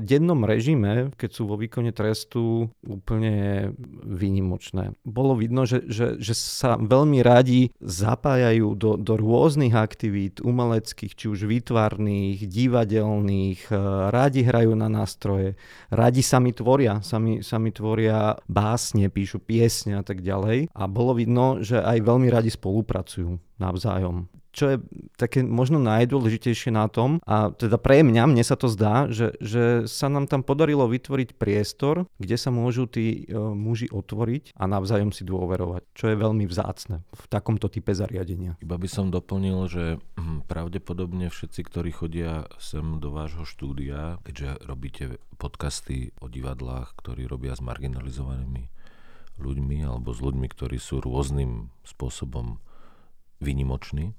[0.00, 3.76] dennom režime, keď sú vo výkone trestu, úplne
[4.08, 4.96] výnimočné.
[5.04, 11.26] Bolo vidno, že, že, že sa veľmi radi zapájajú do, do rôznych aktivít umeleckých, či
[11.28, 12.69] už výtvarných, divadelných,
[13.68, 13.76] eh,
[14.08, 15.58] radi hrajú na nástroje,
[15.92, 20.70] radi sami tvoria, sami, sami tvoria básne, píšu piesne a tak ďalej.
[20.72, 24.76] A bolo vidno, že aj veľmi radi spolupracujú navzájom čo je
[25.14, 29.86] také možno najdôležitejšie na tom, a teda pre mňa, mne sa to zdá, že, že
[29.86, 35.14] sa nám tam podarilo vytvoriť priestor, kde sa môžu tí e, muži otvoriť a navzájom
[35.14, 38.58] si dôverovať, čo je veľmi vzácne v takomto type zariadenia.
[38.58, 39.84] Iba by som doplnil, že
[40.18, 45.04] hm, pravdepodobne všetci, ktorí chodia sem do vášho štúdia, keďže robíte
[45.38, 48.80] podcasty o divadlách, ktorí robia s marginalizovanými
[49.40, 52.60] ľuďmi alebo s ľuďmi, ktorí sú rôznym spôsobom
[53.40, 54.12] vynimoční,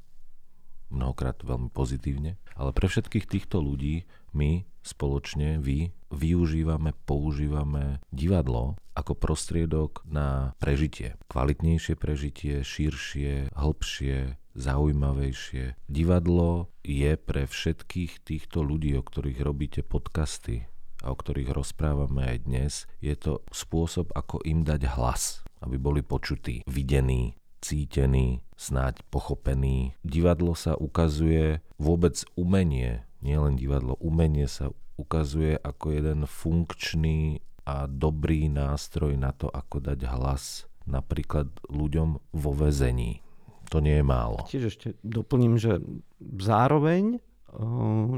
[0.92, 9.16] mnohokrát veľmi pozitívne, ale pre všetkých týchto ľudí my spoločne, vy, využívame, používame divadlo ako
[9.16, 11.16] prostriedok na prežitie.
[11.32, 15.80] Kvalitnejšie prežitie, širšie, hĺbšie, zaujímavejšie.
[15.88, 20.68] Divadlo je pre všetkých týchto ľudí, o ktorých robíte podcasty
[21.02, 26.02] a o ktorých rozprávame aj dnes, je to spôsob, ako im dať hlas, aby boli
[26.06, 29.96] počutí, videní, cítený, snáď pochopený.
[30.02, 38.50] Divadlo sa ukazuje vôbec umenie, nielen divadlo, umenie sa ukazuje ako jeden funkčný a dobrý
[38.50, 43.22] nástroj na to, ako dať hlas napríklad ľuďom vo väzení.
[43.70, 44.44] To nie je málo.
[44.50, 45.80] Tiež ešte doplním, že
[46.20, 47.22] zároveň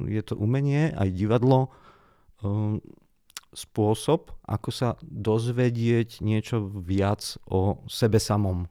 [0.08, 1.70] je to umenie, aj divadlo,
[3.54, 8.66] spôsob, ako sa dozvedieť niečo viac o sebe samom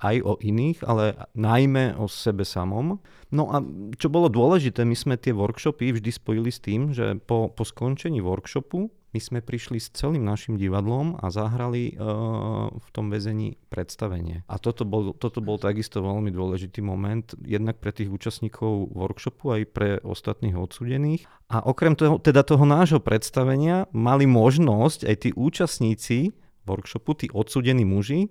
[0.00, 3.00] aj o iných, ale najmä o sebe samom.
[3.32, 3.60] No a
[3.96, 8.20] čo bolo dôležité, my sme tie workshopy vždy spojili s tým, že po, po skončení
[8.20, 14.44] workshopu my sme prišli s celým našim divadlom a zahrali uh, v tom väzení predstavenie.
[14.44, 19.62] A toto bol, toto bol takisto veľmi dôležitý moment, jednak pre tých účastníkov workshopu, aj
[19.72, 21.24] pre ostatných odsudených.
[21.48, 26.36] A okrem toho, teda toho nášho predstavenia mali možnosť aj tí účastníci
[26.68, 28.28] workshopu, tí odsudení muži,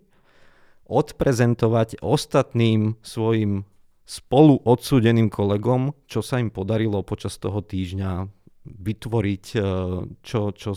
[0.86, 3.66] odprezentovať ostatným svojim
[4.06, 8.30] spolu odsúdeným kolegom, čo sa im podarilo počas toho týždňa
[8.66, 9.60] vytvoriť, e,
[10.22, 10.72] čo, čo,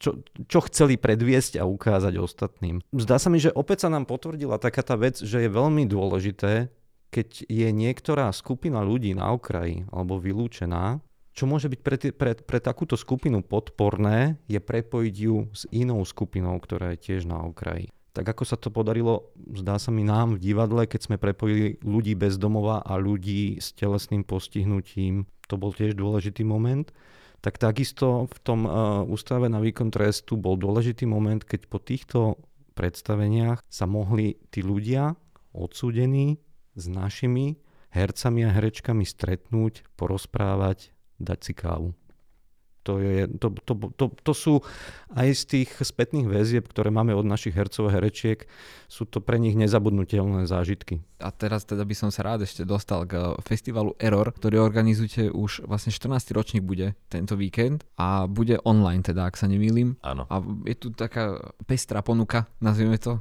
[0.00, 2.80] čo, čo chceli predviesť a ukázať ostatným.
[2.92, 6.72] Zdá sa mi, že opäť sa nám potvrdila taká tá vec, že je veľmi dôležité,
[7.08, 11.00] keď je niektorá skupina ľudí na okraji alebo vylúčená,
[11.32, 16.58] čo môže byť pre, pre, pre takúto skupinu podporné, je prepojiť ju s inou skupinou,
[16.58, 20.50] ktorá je tiež na okraji tak ako sa to podarilo, zdá sa mi nám v
[20.50, 25.94] divadle, keď sme prepojili ľudí bez domova a ľudí s telesným postihnutím, to bol tiež
[25.94, 26.90] dôležitý moment,
[27.38, 32.42] tak takisto v tom uh, ústave na výkon trestu bol dôležitý moment, keď po týchto
[32.74, 35.14] predstaveniach sa mohli tí ľudia
[35.54, 36.42] odsúdení
[36.74, 37.62] s našimi
[37.94, 40.90] hercami a herečkami stretnúť, porozprávať,
[41.22, 41.94] dať si kávu.
[42.88, 44.64] To, je, to, to, to, to sú
[45.12, 48.48] aj z tých spätných väzieb, ktoré máme od našich hercov a herečiek,
[48.88, 51.04] sú to pre nich nezabudnutelné zážitky.
[51.20, 55.68] A teraz teda by som sa rád ešte dostal k festivalu Error, ktorý organizujete už
[55.68, 56.32] vlastne 14.
[56.32, 60.00] ročník bude tento víkend a bude online teda, ak sa nemýlim.
[60.00, 60.24] Áno.
[60.32, 61.36] A je tu taká
[61.68, 63.20] pestrá ponuka, nazvime to,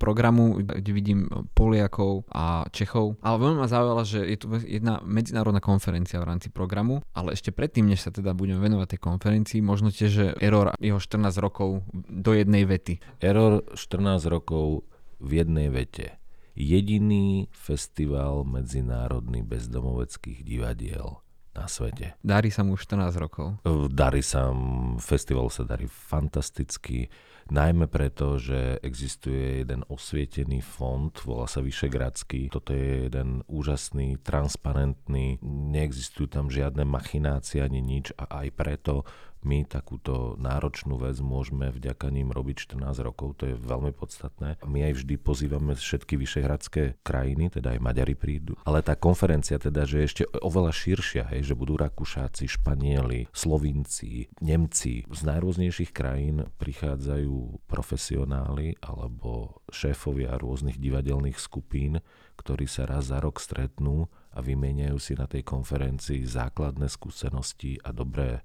[0.00, 3.20] programu, kde vidím Poliakov a Čechov.
[3.20, 7.52] Ale veľmi ma zaujala, že je tu jedna medzinárodná konferencia v rámci programu, ale ešte
[7.52, 11.84] predtým, než sa teda budeme venovať tej konferencii, možno tiež, že Error jeho 14 rokov
[12.08, 12.98] do jednej vety.
[13.20, 14.88] Error 14 rokov
[15.22, 16.18] v jednej vete.
[16.52, 22.16] Jediný festival medzinárodný bezdomoveckých divadiel na svete.
[22.20, 23.60] Darí sa mu 14 rokov.
[23.92, 24.52] Darí sa,
[25.00, 27.08] festival sa darí fantasticky,
[27.50, 32.52] najmä preto, že existuje jeden osvietený fond, volá sa Vyšegradský.
[32.52, 38.94] Toto je jeden úžasný, transparentný, neexistujú tam žiadne machinácie ani nič a aj preto
[39.42, 44.62] my takúto náročnú vec môžeme vďaka ním robiť 14 rokov, to je veľmi podstatné.
[44.62, 48.54] My aj vždy pozývame všetky vyšehradské krajiny, teda aj Maďari prídu.
[48.62, 54.30] Ale tá konferencia teda, že je ešte oveľa širšia, hej, že budú Rakúšáci, Španieli, Slovinci,
[54.38, 55.02] Nemci.
[55.10, 61.98] Z najrôznejších krajín prichádzajú profesionáli alebo šéfovia rôznych divadelných skupín,
[62.38, 67.92] ktorí sa raz za rok stretnú a vymeniajú si na tej konferencii základné skúsenosti a
[67.92, 68.40] dobré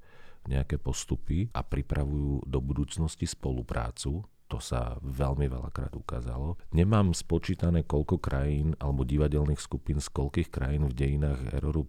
[0.48, 4.24] nejaké postupy a pripravujú do budúcnosti spoluprácu.
[4.48, 6.56] To sa veľmi veľakrát ukázalo.
[6.72, 11.84] Nemám spočítané, koľko krajín alebo divadelných skupín z koľkých krajín v dejinách eroru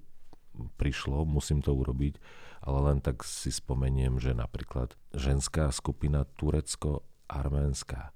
[0.75, 2.19] prišlo, musím to urobiť,
[2.67, 8.11] ale len tak si spomeniem, že napríklad ženská skupina Turecko-Arménska.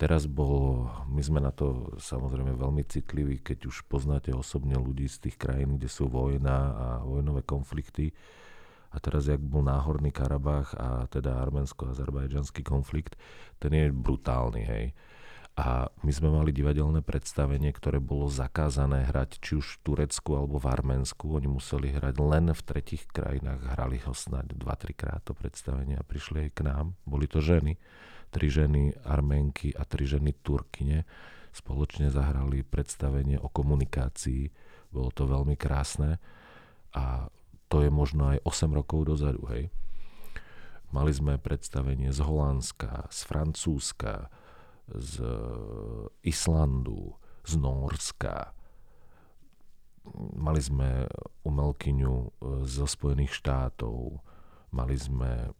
[0.00, 5.28] Teraz bol, my sme na to samozrejme veľmi citliví, keď už poznáte osobne ľudí z
[5.28, 8.16] tých krajín, kde sú vojna a vojnové konflikty,
[8.92, 13.16] a teraz, jak bol náhorný Karabach a teda arménsko-azerbajdžanský konflikt,
[13.56, 14.86] ten je brutálny, hej.
[15.52, 20.56] A my sme mali divadelné predstavenie, ktoré bolo zakázané hrať či už v Turecku alebo
[20.56, 21.28] v Arménsku.
[21.28, 23.60] Oni museli hrať len v tretich krajinách.
[23.76, 26.96] Hrali ho snáď 2-3 krát to predstavenie a prišli aj k nám.
[27.04, 27.76] Boli to ženy.
[28.32, 31.04] Tri ženy Arménky a tri ženy Turkine.
[31.52, 34.48] Spoločne zahrali predstavenie o komunikácii.
[34.88, 36.16] Bolo to veľmi krásne.
[36.96, 37.28] A
[37.72, 39.72] to je možno aj 8 rokov dozadu, hej.
[40.92, 44.28] Mali sme predstavenie z Holandska, z Francúzska,
[44.92, 45.24] z
[46.20, 47.16] Islandu,
[47.48, 48.52] z Norska.
[50.36, 51.08] Mali sme
[51.48, 52.28] umelkyňu e,
[52.68, 54.20] zo Spojených štátov,
[54.74, 55.56] mali sme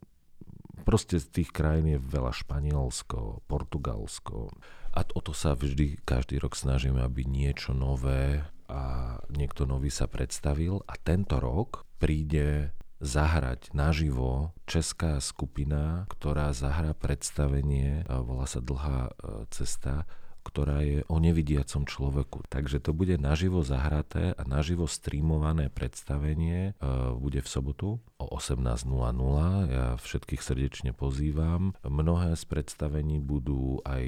[0.85, 4.53] proste z tých krajín je veľa Španielsko, Portugalsko.
[4.93, 10.05] A o to sa vždy každý rok snažíme, aby niečo nové a niekto nový sa
[10.05, 10.83] predstavil.
[10.85, 19.11] A tento rok príde zahrať naživo česká skupina, ktorá zahrá predstavenie, volá sa Dlhá e,
[19.47, 20.03] cesta,
[20.43, 22.45] ktorá je o nevidiacom človeku.
[22.51, 26.75] Takže to bude naživo zahraté a naživo streamované predstavenie.
[26.77, 26.83] E,
[27.15, 27.87] bude v sobotu
[28.19, 29.71] o 18.00.
[29.71, 31.73] Ja všetkých srdečne pozývam.
[31.81, 34.05] Mnohé z predstavení budú aj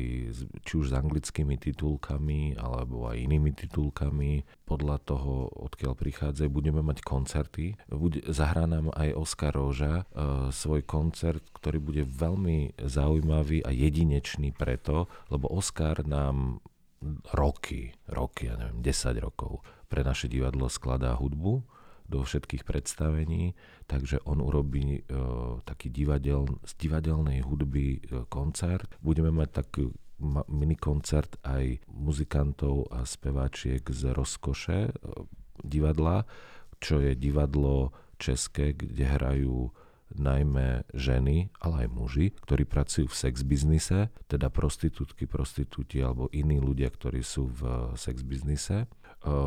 [0.67, 4.43] či už s anglickými titulkami alebo aj inými titulkami.
[4.67, 7.80] Podľa toho, odkiaľ prichádzajú, budeme mať koncerty.
[7.88, 14.52] Bude, zahrá nám aj Oskar Roža e, svoj koncert, ktorý bude veľmi zaujímavý a jedinečný
[14.52, 16.60] preto, lebo Oskar na nám
[17.38, 21.62] roky, roky, ja neviem, 10 rokov pre naše divadlo skladá hudbu
[22.06, 23.58] do všetkých predstavení,
[23.90, 25.12] takže on urobí e,
[25.66, 28.94] taký divadel, z divadelnej hudby e, koncert.
[29.02, 29.90] Budeme mať taký
[30.48, 34.92] mini koncert aj muzikantov a speváčiek z Rozkoše e,
[35.66, 36.30] divadla,
[36.78, 37.90] čo je divadlo
[38.22, 39.74] české, kde hrajú
[40.13, 46.62] najmä ženy, ale aj muži, ktorí pracujú v sex biznise, teda prostitútky, prostitúti alebo iní
[46.62, 47.62] ľudia, ktorí sú v
[47.98, 48.86] sex biznise.
[48.86, 48.88] E,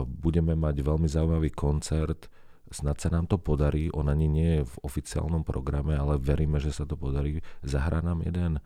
[0.05, 2.27] budeme mať veľmi zaujímavý koncert,
[2.68, 6.75] snad sa nám to podarí, on ani nie je v oficiálnom programe, ale veríme, že
[6.75, 7.40] sa to podarí.
[7.64, 8.62] Zahrá nám jeden e,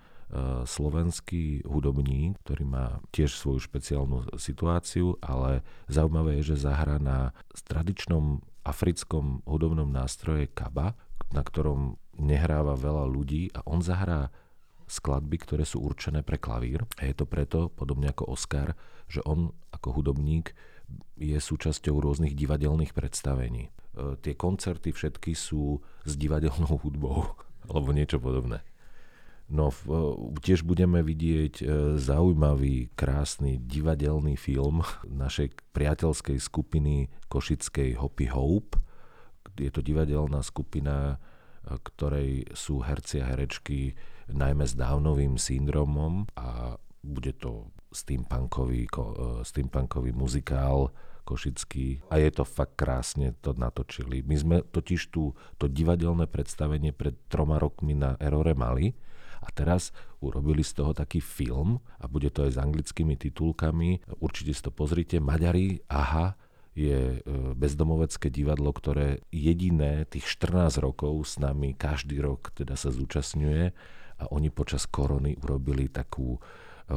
[0.67, 7.37] slovenský hudobník, ktorý má tiež svoju špeciálnu situáciu, ale zaujímavé je, že zahrá na
[7.69, 10.95] tradičnom africkom hudobnom nástroje kaba,
[11.33, 14.29] na ktorom nehráva veľa ľudí a on zahrá
[14.93, 16.85] skladby, ktoré sú určené pre klavír.
[17.01, 18.77] A je to preto, podobne ako Oscar,
[19.09, 20.53] že on ako hudobník
[21.17, 23.73] je súčasťou rôznych divadelných predstavení.
[23.97, 27.33] E, tie koncerty všetky sú s divadelnou hudbou
[27.73, 28.61] alebo niečo podobné.
[29.53, 31.65] No, v, e, tiež budeme vidieť e,
[31.97, 34.85] zaujímavý, krásny divadelný film
[35.25, 38.77] našej priateľskej skupiny košickej Hoppy Hope,
[39.59, 41.21] je to divadelná skupina
[41.63, 43.95] ktorej sú herci a herečky
[44.31, 48.87] najmä s Downovým syndromom a bude to steampunkový,
[49.43, 50.91] steampunkový muzikál
[51.23, 54.27] košický a je to fakt krásne to natočili.
[54.27, 58.91] My sme totiž tu to divadelné predstavenie pred troma rokmi na Erore mali
[59.43, 59.91] a teraz
[60.23, 64.03] urobili z toho taký film a bude to aj s anglickými titulkami.
[64.23, 65.19] Určite si to pozrite.
[65.19, 66.35] Maďari, aha,
[66.73, 72.89] je e, bezdomovecké divadlo, ktoré jediné tých 14 rokov s nami každý rok teda sa
[72.89, 73.63] zúčastňuje
[74.23, 76.41] a oni počas korony urobili takú e,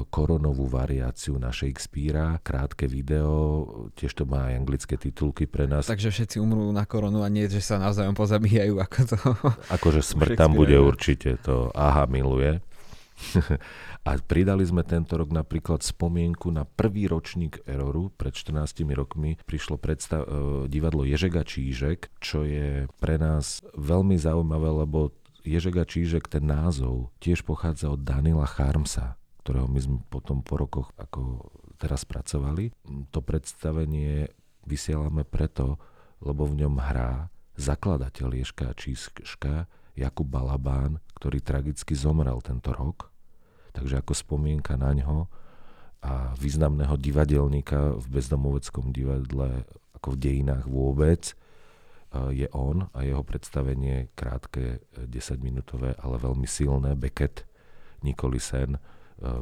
[0.07, 5.91] koronovú variáciu na Shakespearea, krátke video, tiež to má aj anglické titulky pre nás.
[5.91, 9.17] Takže všetci umrú na koronu a nie, že sa navzájom pozabíjajú ako to.
[9.75, 12.63] Akože smrť tam bude určite, to aha miluje.
[14.07, 18.11] A pridali sme tento rok napríklad spomienku na prvý ročník Eroru.
[18.13, 24.85] Pred 14 rokmi prišlo predstav, e, divadlo Ježega Čížek, čo je pre nás veľmi zaujímavé,
[24.85, 30.57] lebo Ježega Čížek, ten názov, tiež pochádza od Danila Charmsa, ktorého my sme potom po
[30.57, 32.73] rokoch ako teraz pracovali.
[33.13, 34.33] To predstavenie
[34.65, 35.77] vysielame preto,
[36.25, 43.15] lebo v ňom hrá zakladateľ Ježka Čížka Jakub Balabán, ktorý tragicky zomrel tento rok
[43.75, 45.27] Takže ako spomienka na ňo
[45.99, 49.67] a významného divadelníka v bezdomoveckom divadle,
[49.99, 51.35] ako v dejinách vôbec,
[52.31, 57.43] je on a jeho predstavenie krátke, 10-minútové, ale veľmi silné, Beckett,
[57.99, 58.79] Nikoli Sen,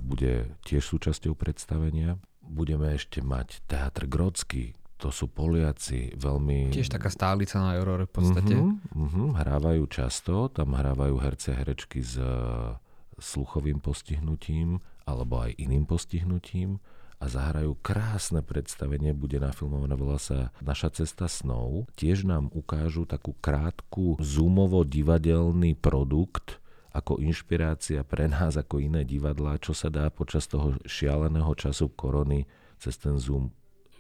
[0.02, 2.18] bude tiež súčasťou predstavenia.
[2.42, 6.72] Budeme ešte mať Teatr Grodsky, to sú Poliaci, veľmi...
[6.72, 8.56] Tiež taká stálica na Aurore v podstate.
[8.56, 12.24] Uh-huh, uh-huh, hrávajú často, tam hrávajú herce herečky z
[13.20, 16.80] sluchovým postihnutím alebo aj iným postihnutím
[17.20, 21.88] a zahrajú krásne predstavenie, bude nafilmované, volá sa Naša cesta snou.
[22.00, 26.64] Tiež nám ukážu takú krátku zoomovo-divadelný produkt,
[26.96, 32.48] ako inšpirácia pre nás, ako iné divadlá, čo sa dá počas toho šialeného času korony
[32.80, 33.52] cez ten Zoom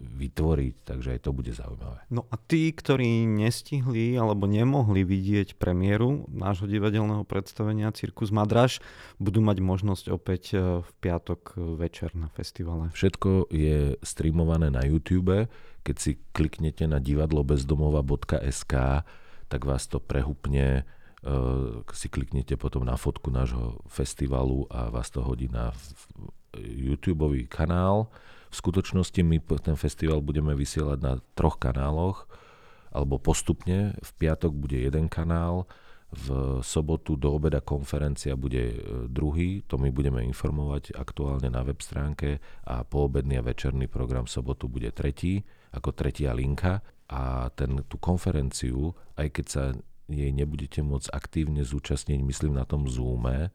[0.03, 2.03] vytvoriť, takže aj to bude zaujímavé.
[2.11, 8.83] No a tí, ktorí nestihli alebo nemohli vidieť premiéru nášho divadelného predstavenia Cirkus Madraž,
[9.17, 12.91] budú mať možnosť opäť e, v piatok večer na festivale.
[12.91, 15.47] Všetko je streamované na YouTube.
[15.83, 18.73] Keď si kliknete na divadlobezdomova.sk,
[19.47, 20.83] tak vás to prehupne
[21.23, 25.71] Uh, si kliknete potom na fotku nášho festivalu a vás to hodí na
[26.59, 28.11] YouTube kanál
[28.53, 32.29] v skutočnosti my ten festival budeme vysielať na troch kanáloch,
[32.93, 33.97] alebo postupne.
[33.97, 35.65] V piatok bude jeden kanál,
[36.13, 38.77] v sobotu do obeda konferencia bude e,
[39.09, 42.37] druhý, to my budeme informovať aktuálne na web stránke
[42.69, 45.41] a poobedný a večerný program v sobotu bude tretí,
[45.73, 46.85] ako tretia linka.
[47.09, 49.63] A ten, tú konferenciu, aj keď sa
[50.05, 53.49] jej nebudete môcť aktívne zúčastniť, myslím na tom Zoome,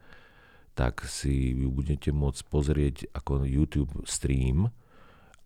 [0.74, 4.70] tak si ju budete môcť pozrieť ako YouTube stream,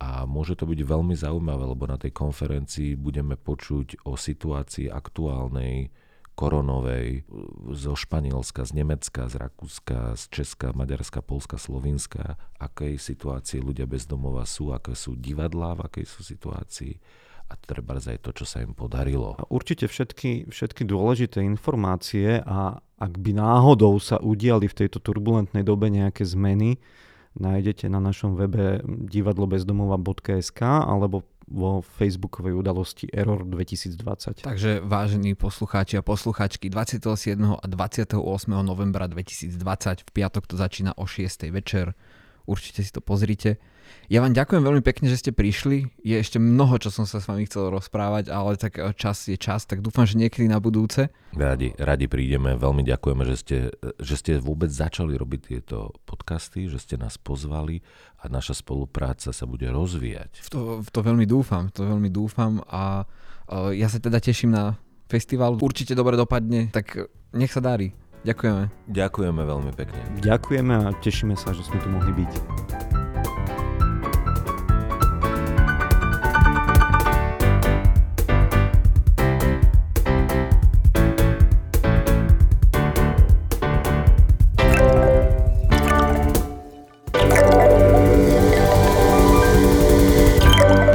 [0.03, 5.95] a môže to byť veľmi zaujímavé, lebo na tej konferencii budeme počuť o situácii aktuálnej
[6.35, 7.23] koronovej
[7.71, 14.09] zo Španielska, z Nemecka, z Rakúska, z Česka, Maďarska, Polska, Slovinska, akej situácii ľudia bez
[14.09, 16.99] domova sú, aké sú divadlá, v akej sú situácii
[17.47, 19.37] a treba aj to, čo sa im podarilo.
[19.53, 25.93] Určite všetky, všetky dôležité informácie a ak by náhodou sa udiali v tejto turbulentnej dobe
[25.93, 26.81] nejaké zmeny,
[27.39, 34.47] nájdete na našom webe divadlobezdomova.sk alebo vo facebookovej udalosti Error 2020.
[34.47, 37.35] Takže vážení poslucháči a posluchačky, 27.
[37.59, 38.15] a 28.
[38.63, 41.51] novembra 2020 v piatok to začína o 6.
[41.51, 41.93] večer.
[42.43, 43.59] Určite si to pozrite.
[44.11, 45.87] Ja vám ďakujem veľmi pekne, že ste prišli.
[46.03, 49.39] Je ešte mnoho, čo som sa s vami chcel rozprávať, ale tak eh, čas je
[49.39, 51.07] čas, tak dúfam, že niekedy na budúce.
[51.31, 52.59] Radi, radi prídeme.
[52.59, 53.57] Veľmi ďakujeme, že ste,
[53.99, 57.79] že ste vôbec začali robiť tieto podcasty, že ste nás pozvali
[58.19, 60.43] a naša spolupráca sa bude rozvíjať.
[60.45, 64.19] V to, v to veľmi dúfam, v to veľmi dúfam a uh, ja sa teda
[64.19, 64.75] teším na
[65.11, 65.59] festival.
[65.59, 67.91] Určite dobre dopadne, tak nech sa darí.
[68.23, 68.71] Ďakujeme.
[68.87, 69.99] Ďakujeme veľmi pekne.
[70.23, 72.31] Ďakujeme a tešíme sa, že sme tu mohli byť.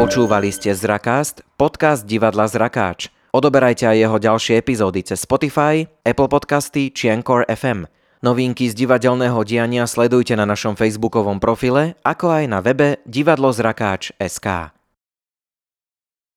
[0.00, 3.12] Počúvali ste Zrakast, podcast divadla Zrakáč.
[3.28, 7.84] Odoberajte aj jeho ďalšie epizódy cez Spotify, Apple Podcasty či Anchor FM.
[8.24, 14.77] Novinky z divadelného diania sledujte na našom facebookovom profile, ako aj na webe divadlozrakáč.sk.